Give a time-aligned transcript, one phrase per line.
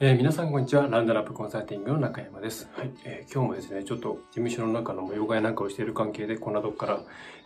[0.00, 0.88] えー、皆さんこんにちは。
[0.88, 2.68] ランドラップコンサルティングの中山です。
[2.72, 2.90] はい。
[3.04, 7.00] えー、今日もですね、ちょっと事務所の中の模様替えなんかをしている関係で、こんなとこから、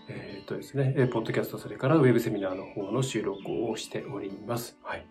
[0.09, 4.79] えー、っとですね、えポッドキャスト、それからウェブセミナーの方の収録をしております。
[4.83, 5.05] はい。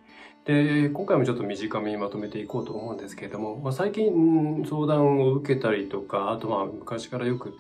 [0.46, 7.54] で、今回もちょっと短めにまとめていこうと思うんですけれども、まあ、最近相談を受けたりとか、あとまあ昔からよく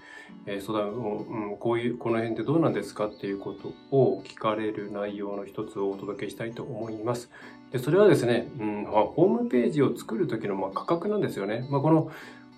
[0.47, 7.29] え相談を、うん、こういう、この辺でどうなんですかっていうことを聞かれる内容の一つをお届けしたいと思います。
[7.71, 11.67] で、それはですね、うん、ホームページを作るときのまあ価格なんですよね。
[11.69, 12.11] まあ、この、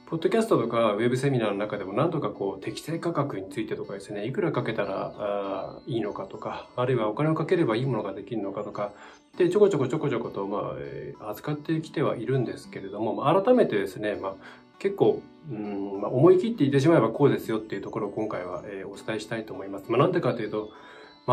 [0.10, 8.92] ポッドキャストとかウェブセミナーの中でも何とかこう適正価格についてとかですね、いくらかけたらいいのかとか、あるいはお金をかければいいものができるのかとか、
[9.38, 10.74] で、ちょこちょこちょこちょこと、ま
[11.22, 14.34] あ、扱ってきてはいるんですけれども、まあ、改めてですね、まあ、
[14.80, 19.92] 結構、うんまあ、思い切って言ってしまえばこうですよっていうところを今回は、えー、お伝えしたいと思います。
[19.92, 20.72] まあ、なんでかというと、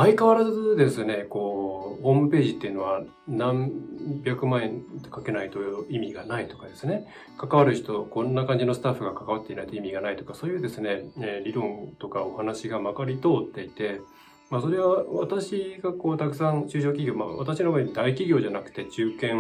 [0.02, 3.72] 相変わらずですね、こう、ホームページっていうのは何
[4.24, 7.06] 百万円かけないと意味がないとかですね、
[7.38, 11.10] 関わる人、こんな感じのスタッフが関わっていないと意味がないとか、そういうですね、
[11.44, 14.00] 理論とかお話がまかり通っていて、
[14.50, 19.34] まあそれは私がこうたくさん中小企業、まあ私の場合大企業じゃなくて中堅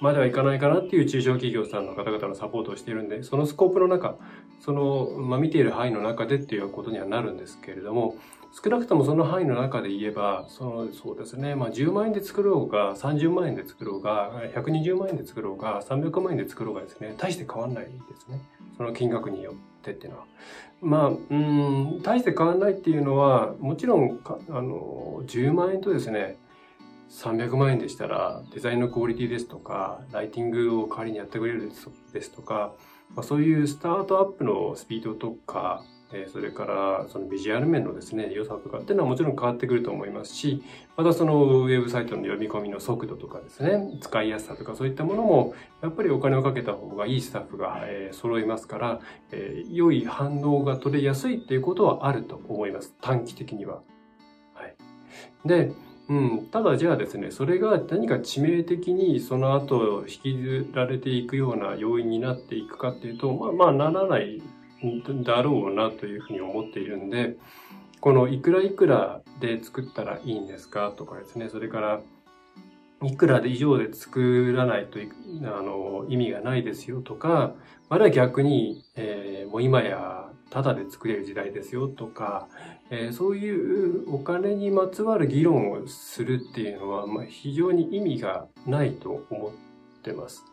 [0.00, 4.16] まではいかないかなっていう中小企業さんの方々のサポートをしているんで、そのスコープの中、
[4.60, 8.16] その、まあ見ている範囲の中でっていうことにはなるんですけれども、
[8.52, 18.40] 少なくともその範囲の中で言えば、その、そうですね、まあ10万円で作ろうが、30万円で作ろうが、120万円で作ろうが、300万円で作ろうがですね、大して変わんないですね。
[18.76, 20.24] その金額によってっていうのは。
[20.80, 26.36] まあ、うん、大して変わんないっていうのは、もちろん、あの、10万円とですね、
[27.10, 31.70] 300万円でしたら、デザインのクオリティですとか、ライティングを代わりにやってくれる
[32.12, 32.72] ですとか、
[33.14, 35.82] まあ、そういうスタートアップのスピードとか、
[36.12, 40.62] えそれからそのビジュアル面のですね、良さとかっていうのはもちろん変わってくると思いますし、
[40.96, 49.00] またそのウェブサイトの読み込みの速度とかですね、使いやすさとかそういったものも、やっぱりお金をかけた方がいいスタッフが、え揃いますから、
[49.32, 52.94] え良い反応が取れやすいっていうことはあると思います。
[53.02, 53.82] 短期的には。
[54.54, 54.74] はい。
[55.44, 55.72] で、
[56.08, 64.40] うん、ただじゃあですね、それが何か致命的にその後引きずられていくような要因になっていくかっていうと、まあまあならない
[65.24, 67.36] だろうなというふうに思っているんで、
[68.00, 70.92] このいくらいくらで作ったらいいんですか？
[70.96, 72.00] とかですね、それから
[73.02, 74.98] いくらで以上で作らないと
[75.44, 77.54] あの意味がないですよとか、
[77.88, 82.48] まだ逆に、えー、もう今やタダで作れる時代ですよとか、
[82.90, 90.44] えー、そういうお金にまつわる議論をするっていうのは、まあ、非常に意味がないと思ってます。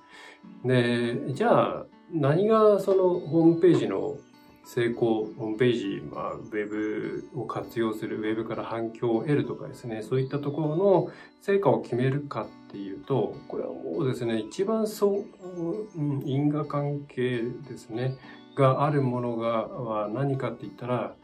[0.64, 4.18] で、じゃあ何がそのホームページの
[4.66, 11.12] 成功、ホームページ、まあ、ウェブを活用する、ウェブから反響を得るとかですね、そういったところの
[11.42, 18.18] 成果を決めるかっていうと、これはもうですね、一番そう、うん、因果関係ですね、
[18.56, 21.16] があるものが、は何かって言ったら、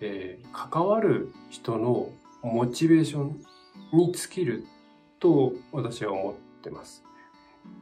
[0.00, 2.10] えー、関わる人の
[2.42, 3.42] モチベーション
[3.92, 4.64] に尽きる
[5.20, 7.05] と私は思ってます。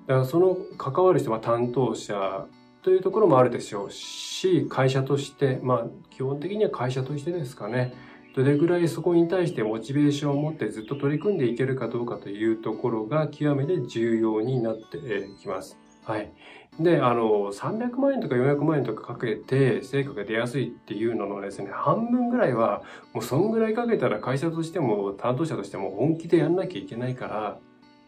[0.07, 2.47] だからその関わる人は担当者
[2.83, 7.95] というところもあるでしょうし、会社として、まあ基本的には会社としてですかね、
[8.37, 15.79] どれぐらいそこに対してモチベーションを持ってずっと取り組んでいけるかどうかというところが極めて重要になってきます。
[16.05, 16.33] はい。
[16.79, 27.59] で、あの、300万円とか400万円とかかけて成果が出やすいっていうののですね、半分ぐらいは、もうそんぐらいかけたら会社としても担当者としても本気でやんなきゃいけないから、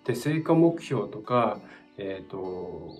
[0.07, 1.59] で、成果目標とか、
[1.99, 2.95] え、ー、と、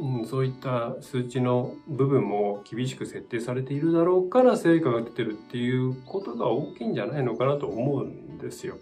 [0.00, 8.76] うん、そういった数値の部分も厳しく設定されているだろうから成果が出てるっていうことが大きいんじゃないのかなと思うんですよ。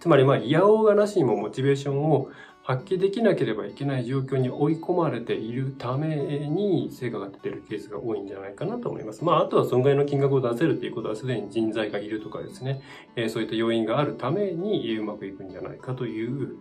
[0.00, 2.28] つまりまあ、いやおがなしにもモチベーションを
[2.62, 9.22] 発揮できなければいけない状況に追い込まれているために成果が出てるケースが多いんじゃないかなと思います。
[9.22, 12.80] まあ、あとは損害の金額を出せるっていうことはすでに人材がいるとかですね、
[13.16, 16.56] え、そういった要因があるためにうまくいくんじゃないかという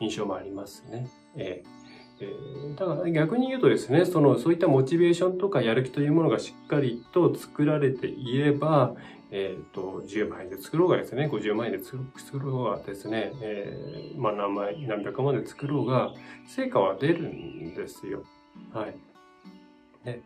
[0.00, 1.08] 印象もありますね。
[1.36, 1.80] えー
[2.20, 2.34] え
[2.76, 8.94] だから逆に言うとですね、その、そういったモチベーションとかやる気というものがしっかりと作られていれば、
[9.30, 11.98] えっ、ー、と、10万円で作ろうがですね、50万円で作
[12.38, 16.12] ろうがですね、えー、まあ何万、何百万で作ろうが、
[16.46, 18.24] 成果は出るんですよ。
[18.72, 18.94] はい。
[20.04, 20.22] で、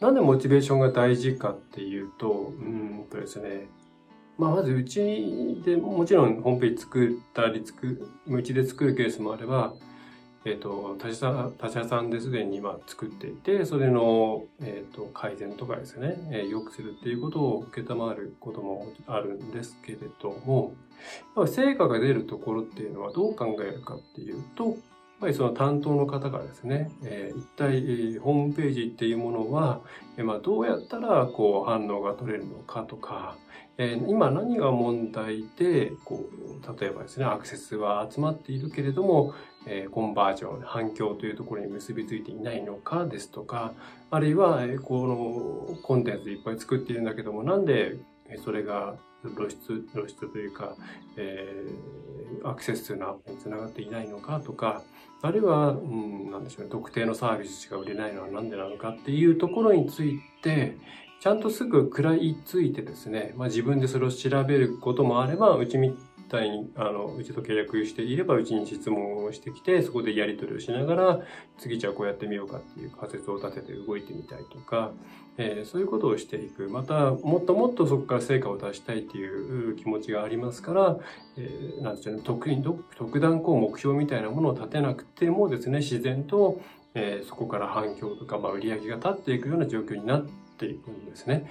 [0.00, 3.68] なんでモチベーションが大事かっていうと、うんとですね、
[4.38, 9.74] まあ、まずうちでもちろんホームページ作ったり作、うちで作るケースもあれば、
[10.44, 20.72] えっ、ー、と、他社他社さんですでに今作っていて、それの、えっ、ー、と改善とかですね、えー、良くするっていうことを受けたまることもあるんですけれども、
[21.46, 24.74] 成果が出るところっていうのはどう考えるかっていうと、やっ
[25.20, 29.80] ぱりその担当の方がですね、えー、一体、えー、ホームページっていうものは、
[30.16, 33.36] えー、まあ、どうやったらこう反応が取れるのかとか、
[33.78, 39.34] えー、今何が問題で、こう、例えばですね、アクセスは集まっているけれども、
[39.66, 43.74] えー、コンバージョン、反響というところに結びついていないのかですとか、
[44.10, 47.96] あるいは、えー、このコンテンツいっぱい作っているんだけども、なんで
[48.44, 48.96] それが
[49.34, 50.76] 露出、露出というか、
[51.16, 54.82] えー、アクセス数のアップにつながっていないのかとか、
[55.22, 60.76] あるいは、うん、なんでしょうね、特定のサービスしか売れないのは何でなのかっていうところについて、
[61.20, 65.96] ちゃんとすぐ食らいついてですね、まあ自分でそれを調べることもあれば、うちみ
[66.28, 71.20] たいに、あの、うちと契約していれば、うちに質問をしてきて、そこでやり取りをしながら、
[71.58, 74.92] 次じゃあこうやってみようかっていう仮説を立てて動いてみたいとか、
[75.38, 76.68] えー、そういうことをしていく。
[76.68, 80.98] また、もっともっとそこから成果を出したいっていう気持ちがありますから、
[81.36, 82.62] えー、なんですうね、特に
[82.96, 86.60] 特段こう目標みたいなものを立てなくてもですね、自然と、
[86.94, 91.50] えー、そこから反響とか、まあ、売り上げが立っていくような状況になっていくんですね。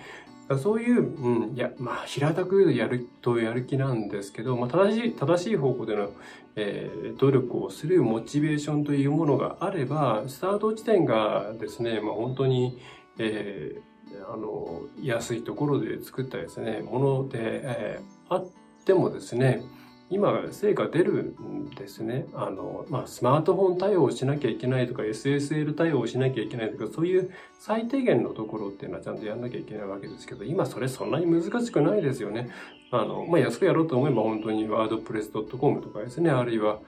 [0.60, 6.12] そういう、うん、いや、まあ、平たくやるとやる気なんですけど、まあ、正しい、正しい方向での、
[6.56, 12.80] えー、努力をするモチベーションというものがあれば、スタート地点がですね、まあ、本当に、
[13.18, 18.48] えー、あの、安いところで作ったですね、もので、えー、あっ
[18.86, 19.64] てもですね、
[20.10, 22.28] 今、成果出るんですね。
[22.34, 32.52] あの、まあ、スマートフォン対応しなきゃいけないとか、SSL 対応しなきゃいけないとか、そういう最低限のところっていうのはちゃんとやんなきゃいけないわけですけど、今それそんなに難しくないですよね。
[32.92, 36.80] あの、まあ、安くやろうと思えば本当に wordpress.com とかですね、あるいは、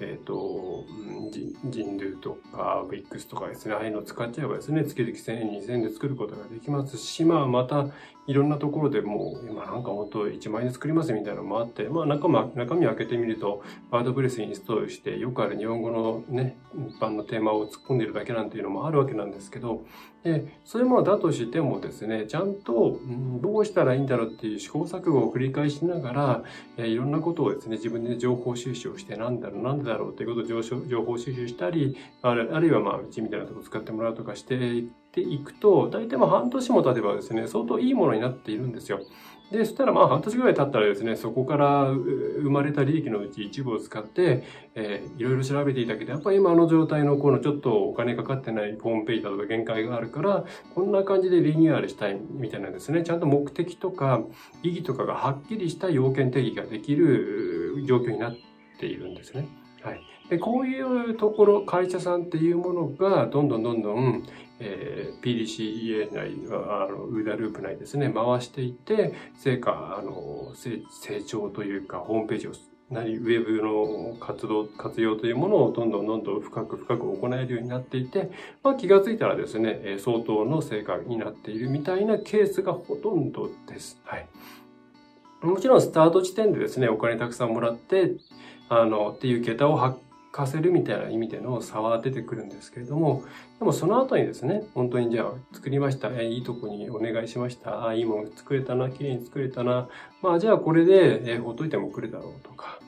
[0.00, 0.84] えっ、ー、と、
[1.64, 7.88] 人類とか VIX とかですね、ああいうのを使っちゃえばですね、月々1000円、2000円で作ることができますし、まあまた
[8.26, 19.84] いろんなところでもう、今なんか本当1万円で作りますみたいなのもあって、まあ中身、中身を開けてみると、ワードプレスインストールして、よくある日本語のね、一般のテーマを突っ込んでるだけなんていうのもあるわけなんですけど、
[20.24, 22.98] で、そういうものだとしてもですね、ちゃんと、
[23.40, 26.42] どうしたらいいんだろうっていう試行錯誤を繰り返しなが
[26.76, 34.84] ら、いろんなことをですね、自分で情報収集をして、なんだろう、なんでだろうっていうことを情報収集したり、あるあるいはまあ、うちみたいなとこ使ってもらうとかして
[35.16, 39.00] ていくと、大体まあ半年も経てばですね、相当いいものになっているんですよ。
[39.50, 44.44] で、そしたらまあ半年ぐらい経ったらですね、そこから生まれた利益のうち一部を使って、
[44.74, 50.44] えー、いろいろ調べていたけど、やっぱり今の状態のこのちょっとお金かかってないホームページだとか限界があるから、
[50.74, 53.02] こんな感じでリニューアルしたいみたいなですね。
[53.02, 54.22] ちゃんと目的とか
[54.62, 58.36] 意義とかがはっきりした要件定義ができる状況になっ
[58.78, 59.48] ているんですね。
[59.86, 60.02] はい。
[60.28, 64.26] で、こういうところ、会社さんっていうものが、どんどんどんどん、
[64.58, 72.52] えー、PDCA 内、あの、ウーダループ内ですね、回していって、成果、あの、成長というか、ホームページを
[72.90, 78.30] 何、ウェブの活動、活用というものをどんどんどんどん深く深く行えるようになっていて、
[78.62, 84.00] まあ気がついたらですね、相当の成果になっているみたいなケースがほとんどです。
[84.04, 84.26] はい。
[85.42, 88.12] もちろんスタート地点でですね、お金たくさんもらって、
[88.68, 89.98] あの、っていう桁を発
[90.36, 93.24] かせるみたいな意味での差は出てくるんですけれども、
[93.58, 99.88] でもその後にですね、本当にじゃあ作りました、えいいとこにお願いしました、あいいもの作れたな、綺麗に作れたな、
[100.20, 102.78] まあじゃあこれで、えほっといても来るだろうとか、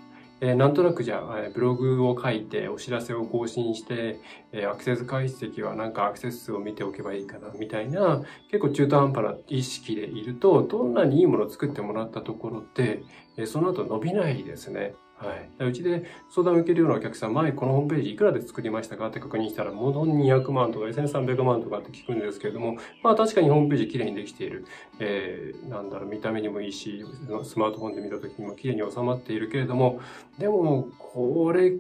[0.42, 4.20] えー、なんとなくじゃあ、えブログを書いて、お知らせを更新して、
[4.52, 13.02] えー、アクセス解析はなんかアクセス数を見ておけばいいかな、みたいな、結構中途半端な意識でいると、どんなにいいものを作ってもらったところって、
[13.38, 14.94] えー、その後伸びないですね。
[15.18, 15.64] はい。
[15.64, 24.64] うちで相談を受けるようなお客さん、前このホームページいくらで作りましたかって確認したら、もの200万とか1300万とかって聞くんですけれども、まあ確かにホームページ綺麗にできている。
[25.00, 27.04] えー、なんだろう、見た目にもいいし、
[27.42, 30.00] スマートフォンで見た時にも綺麗に収まっているけれども、
[30.38, 31.72] でも、これ、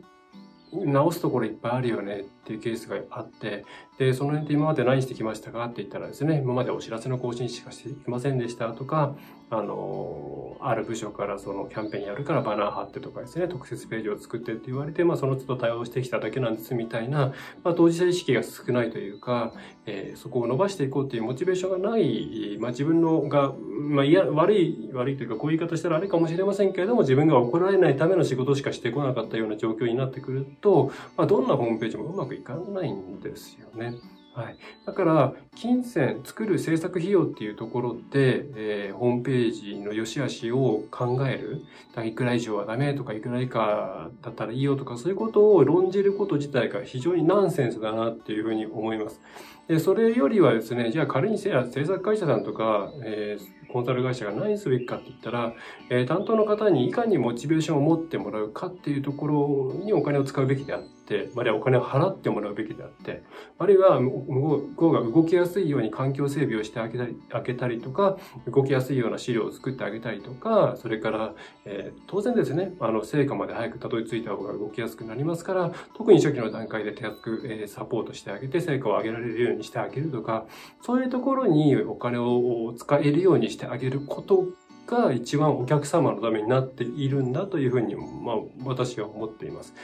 [0.72, 3.66] 直すところいっぱいあるよねっていうケースがあって、
[3.98, 9.14] で、その辺で今まで何してきましたかって言ったらですね、今までお知らせの更新しかしていませんでしたとか、
[9.50, 17.32] あの、ある部署からそのキャンペーンやるからバナー貼ってとかですね、特設ページを作ってって言われて、まあその都度対応してきただけなんですみたいな、
[17.64, 19.52] まあ当事者意識が少ないというか、
[19.86, 33.94] えー、そこを伸ばしていこうっていうモチベーションがない、まあ自分のが、まあいや、悪い、悪いというかこういう言い方したらあれかもしれませんけれども、自分が怒られないための仕事しかしてこなかったような状況になってくると、まあどんなホームページもうまくいかないんですよね。
[34.38, 34.56] はい。
[34.86, 41.64] だから、金銭、作る制作費用っていうところで、えー、ホームページの良し悪しを考える。
[42.06, 49.20] いくら以上はダメとか、いくら以下だったらいいよとか、そういうことを論じること自体が非常にナンセンスだなっていうふうに思います。
[49.66, 55.52] で、それよりはですね、じゃあ仮にせや制作会社さんとか、えー、コンサル会社が何すべきかって言ったら、
[55.90, 63.22] えー、担当の方にいかにモチベーションを持ってもらうかっていうところにお金を使うべきであって、あるいはお金を払ってもらうべきであって、
[63.58, 71.34] あるいは向こうが動きやすいように環境整備をしてあげたり、あげたりとか、動きやすいような資料を作ってあげたりとか、それから、
[71.64, 80.46] えー、当然ですね、あの、成果まで早くたどり着いた方が動きやすくなりますから、特に初期の段階で手厚く、えー、サポートしてあげて、成果を上げられるようにしてあげるとか、
[80.82, 84.44] そういうところにお金を使えるようにしてあげること
[84.86, 89.74] が一番お客様のためになっているんだというふうに、まあ、私は思っています。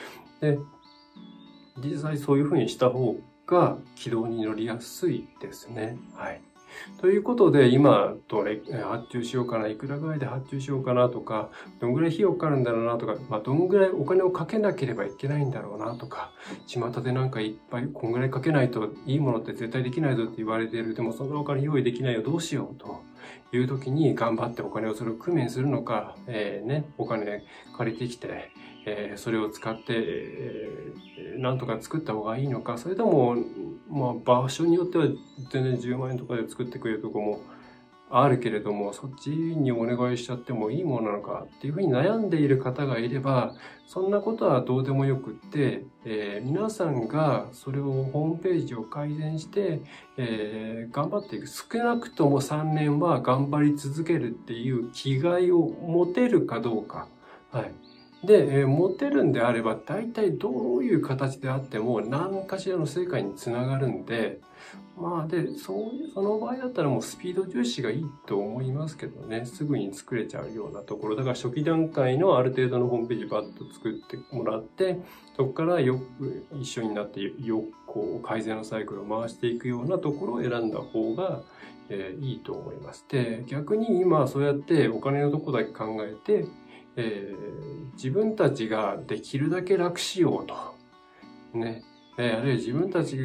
[0.40, 0.58] で、
[1.78, 3.16] 実際そういうふうにした方
[3.46, 5.98] が軌道に乗りやすいですね。
[6.14, 6.40] はい。
[7.00, 11.50] ということで、今、どれ、発注しようかな、いくらぐらいで発注しようかなとか、
[11.80, 16.32] どんぐらい費用かかるんだろうなとか、まあ、どんぐらいお金をかけなければいけないんだろうなとか、
[16.66, 20.94] 巷でなんかいっぱい、こんぐらいかけないといいものって絶対できないぞって言われている。
[20.94, 23.02] でも、そのお金用意できないよ、どうしようと。
[23.52, 27.44] いう時工頑張ってお金をそれを工面するのか、えー、ね、お金
[27.76, 28.50] 借りてきて、
[29.16, 33.36] それを使って、えー、なんとか作った方がいいのか、それとも、
[33.88, 35.06] まあ、場所によっては
[35.50, 37.40] 全然10万円とかで作ってくれるとこも
[38.10, 43.54] あるけれども、そっちにお願いしちゃってもいいものなのかっていうふうに悩んでいる方がいれば、
[43.86, 49.80] そんなことはどうでもよくって、えー、皆さんがそれをホームページを改善して、
[50.16, 51.46] えー、頑張っていく。
[51.46, 57.08] 少なくとも3年は頑張り続けるっていう気概を持てるかどうか。
[57.50, 57.72] はい。
[58.26, 64.40] で、えー、持てるんであれば、大体どういう形であっても何かしらの成果につながるんで、
[64.96, 71.16] まあで、そういう、その場合だったらもうスピード重視がいいと思いますけどね、すぐに作れちゃうようなところ。
[71.16, 75.00] だから初期段階のある程度のホームページバッと作ってもらって、
[75.36, 81.42] そこからよく一緒になってよこう改善のサイクルを回していくようなところを選んだ方が、
[81.88, 83.04] えー、いいと思います。
[83.08, 86.46] で、逆に今そうやってお金のとこだけ考えて、
[86.96, 90.74] えー、自分たちができるだけ楽しようと。
[91.58, 91.82] ね。
[92.16, 93.16] えー、あるいは自分たち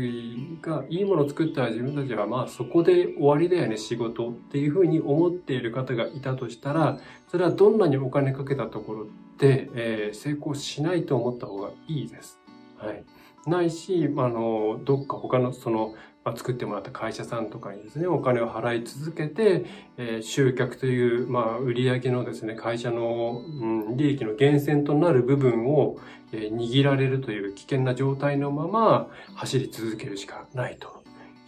[0.62, 6.98] がいいものを作ったら自分たちはまあそこで終わりだよね、仕事っていうふうに思っている方がいたとしたら、
[7.28, 9.08] それはどんなにお金かけたところ
[9.38, 12.40] で、えー、成功しないと思った方がいいです。
[12.78, 13.04] はい。
[13.48, 19.66] ないし、あの、どっか他のそのま、作ってもらった会社さんとかにですね、お金を払い続けて、
[19.98, 25.98] え、集客という、まあ、売上のですね、会社の、うん、利益の源泉となる部分を、
[26.32, 31.04] え、握られるという危険な状態のまま走り続けるしかないと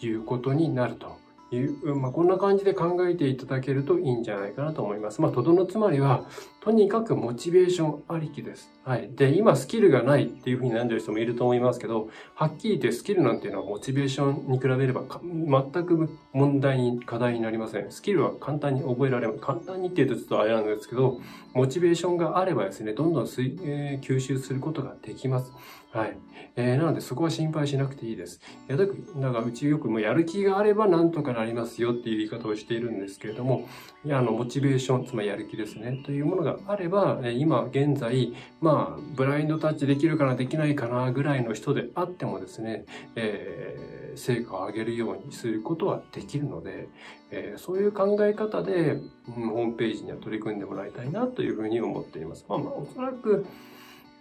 [0.05, 1.17] いうことになると
[1.55, 5.21] いう、まあ、こんな感じで考えていただけるといいんじゃないかなと思います。
[5.21, 6.25] まあ、とどのつまりは、
[6.61, 8.69] とにかくモチベーションありきです。
[8.83, 9.09] はい。
[9.15, 17.91] で、今スキルがないっていうふうに悩んでる人もいると思いますけど、はっきり言ってスキルなんていうのはモチベーションに比べれば全く問題に、課題になりません。
[17.91, 19.39] スキルは簡単に覚えられます。
[19.39, 21.19] 簡単にって言うとちょっとあれなんですけど、
[21.55, 25.51] モチベーションがあればですね、どんどん吸、えー、吸収することができます。
[25.91, 26.17] はい。
[26.55, 28.39] えー、なのでそこは心配しなくていいです。
[28.69, 33.67] いやだからうちよくもうやる気があればなんとかなりますよっていう言い方をしているんですけれども、
[34.05, 46.87] いや、あの、モチベーション、つまりやる気ですね、というものがあれば、今現在、まあ、ブラインドタッチできるかな、できないかな、ぐらいの人であってもですね、えー、成果を上げるようにすることはできるので、
[47.31, 52.45] えー、そういう考え方で、うん、ホームページには取り組んでもらいたいなというふうに思っています。
[52.47, 53.45] まあ、まあ、おそらく、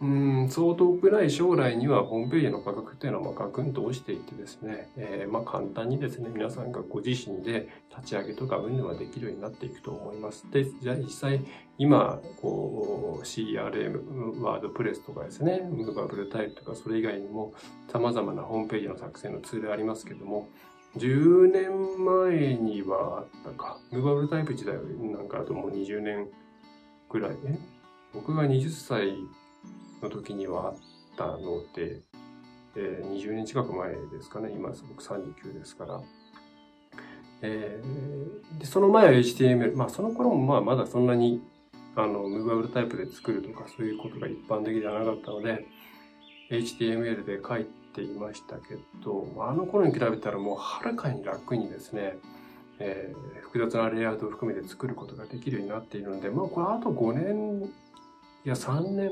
[0.02, 0.06] う
[0.44, 10.50] ん、そう遠くない将来にはホームページの価格っていうのはガクンと落ちていってですね、えー、まあ簡単にですね、皆さんがご自身で立ち上げとか運動ができるようになっていくと思います。
[10.50, 11.44] で、じゃあ実際
[11.76, 17.52] 今、こう CRM、ワードプレスとかですね、ムーバブルタイプとかそれ以外にも
[17.92, 20.48] 様々なホームページの作成のツールありますけども、
[20.96, 24.72] 10年前にはあったか、ムーバブルタイプ自体
[25.12, 26.26] なんかあともう20年
[27.10, 27.30] ぐらい。
[27.32, 27.58] ね、
[28.14, 29.14] 僕が20歳
[30.02, 30.74] の時にはあっ
[31.16, 32.00] たので、
[32.76, 34.50] えー、20年近く前ですかね。
[34.52, 36.00] 今僕39ですから。
[37.42, 39.76] えー、でその前は HTML。
[39.76, 41.42] まあその頃もまあまだそんなに
[41.96, 45.66] あの、ムーバブルタイプで作るとかそういうことが一般的ではなかったので、
[46.50, 52.16] HTML で書いていましたけど、あの頃に比べたらもうはるかに楽にですね、
[52.78, 57.70] えー、複雑なレイアウトを含めて作ることができるようになっているので、まあこれあと5年、
[58.44, 59.10] いや3年、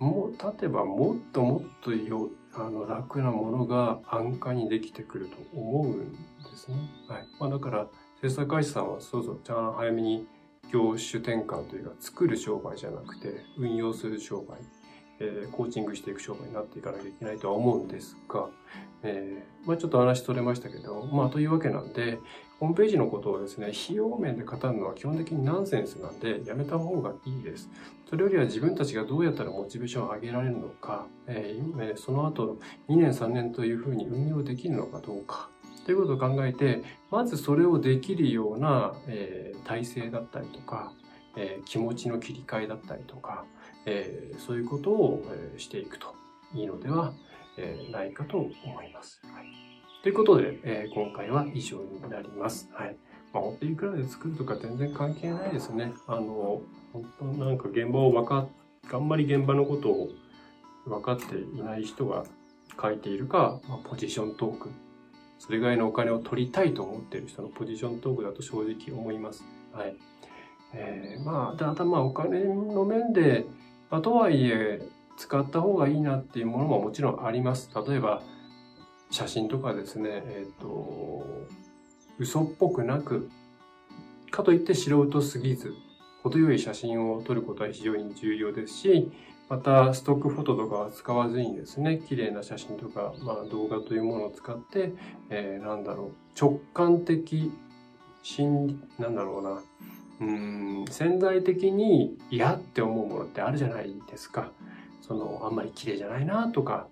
[0.00, 6.16] もう経てばもっともっとよあの楽なものが安価にできてくると思うんで
[6.56, 6.76] すね。
[7.06, 7.26] はい。
[7.38, 7.86] まあだから、
[8.20, 10.26] 制作会社さんはそうそう、じゃあ早めに
[10.72, 14.58] 業種転換というか作る商売じゃなくて運用する商売、
[15.20, 18.48] えー、コーチングしていく商売になっていかなきゃいけないとは思うんですが、
[19.02, 22.18] えー、まあちょっと話取れましたけど、まあというわけなんで、
[22.60, 27.70] ホームページのことをですね、費用面で語るのは基本的にナンセンスなんで、やめた方がいいです。
[28.08, 35.48] それよりは自分たちがどうやったらモチベーションを上げられるのか、えー、その後2年3年というふうに運用できるのかどうか、
[35.86, 40.92] ということを考えて、まずそれをできるような、えー、体制だったりとか、
[41.36, 43.46] えー、気持ちの切り替えだったりとか、
[43.86, 45.24] えー、そういうことを、
[45.54, 46.14] えしていくと
[46.52, 47.14] いいのでは、
[47.56, 49.22] えないかと思います。
[49.32, 49.69] はい、
[50.02, 52.68] ということで、え今回は以上になります。
[52.72, 52.96] はい。
[53.32, 55.92] まあ、本当いくらで作るとか全然関係ないですね。
[56.06, 58.48] あの、本当なんか現場を分か、
[58.92, 60.08] あんまり現場のことを
[60.86, 62.24] 分かっていない人が
[62.80, 64.70] 書いているか、まあ、ポジショントーク
[65.38, 69.44] それぐらいのお金を取りたいと思っている人のポジショントークだと正直思います。
[69.72, 69.96] はい。
[70.74, 73.46] えー、まあ、ただまあお金の面で、
[73.90, 74.80] まあ、とはいえ
[75.16, 77.70] 使った方がいいなっていうものももちろんあります。
[77.86, 78.22] 例えば、
[79.10, 81.26] 写真とかですね、えっ、ー、と、
[82.18, 83.28] 嘘っぽくなく、
[84.30, 85.74] かといって素人すぎず、
[86.22, 89.10] 程よい写真を撮ることは非常に重要ですし、
[89.48, 94.92] また、ストックフォトとかは使わずにですね、綺麗な写真とか、まあ動画というものを使って、
[95.28, 97.50] えー、なんだろう、直感的、
[98.22, 99.62] 心理、なんだろうな、
[100.20, 104.52] うん、潜在的に嫌って思うものってあるじゃないですか。
[105.00, 106.86] その、あんまり綺麗じゃないなとか、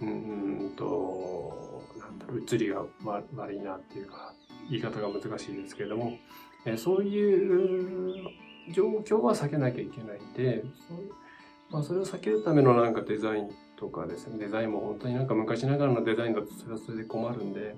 [0.00, 4.34] うんと、なんだろう、映りが悪いなっていうか、
[4.68, 6.18] 言い方が難しいですけれども、
[6.64, 8.30] え、そういう
[8.72, 10.94] 状況は避けなきゃいけないんで、そ
[11.70, 17.76] まあ、それを避けるためのなんかデザインとかですね、デザインも本当になんか昔ながらのデザインだとそれはそれで困るんで、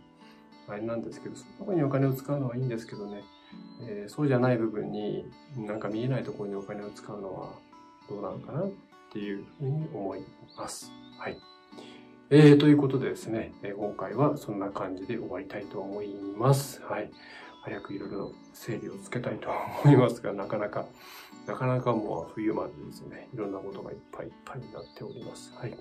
[0.69, 3.23] あれなんですけど、そこにお金を使うのはいいんですけどね、
[3.83, 7.51] えー、そうじゃない部分になんか見えないところにお金を使うのは
[8.09, 8.71] どうなのかなっ
[9.13, 10.25] ていうふうに思い
[10.57, 10.91] ます。
[11.19, 11.52] はい。
[12.35, 16.81] えー、ということでですね、え今回はそんな感じで終わりたいと思います。
[16.83, 17.11] はい。
[17.63, 19.51] 早くいろいろ整理をつけたいと
[19.85, 20.87] 思いますが、 なかなか
[21.47, 25.53] なかなかもう冬までですね、いろんなことがいっぱいいっぱいになっております。
[25.57, 25.77] はい。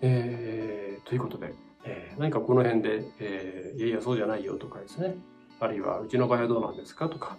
[0.00, 5.16] えー、ということで、えー、何かこの辺で、えー、いやいやそうじゃないよとかですね、
[5.58, 7.36] あるいはうちの場合はどうなんですかとか、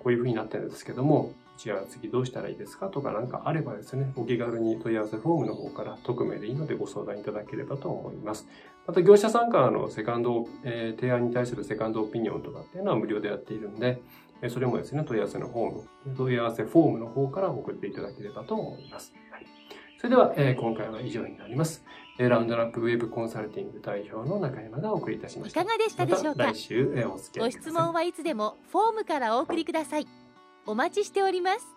[0.00, 8.46] こういうふうになってるんですけども、じゃあ次どうしたらいいですかとか何かあればですね、お気軽に問い合わせフォームの方から匿名でいいのでご相談いただければと思います。
[8.86, 14.00] また業者さんからのセカンド、えー、提案に対するセカンドオピニオンとかっていうのは無料でやっているんで、
[14.48, 19.14] それもですね、問い合わせのフォーム、問い合わせフォームの方から送っていただければと思います。
[19.30, 19.46] はい、
[19.98, 21.84] それでは、えー、今回は以上になります。
[22.18, 25.60] ラウンドラップウェブコンサルティング代表の中山がお送りいたしました。
[25.60, 30.25] いかがでしたでしょうか、来週、えー、お付き合いご質問はいつでもフォームからお送りください。
[30.66, 31.75] お待ちしております。